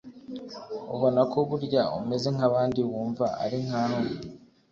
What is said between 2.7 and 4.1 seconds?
wumva ari nk aho